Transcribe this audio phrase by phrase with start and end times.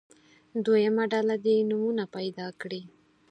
[0.65, 2.81] دویمه ډله دې نومونه پیدا کړي.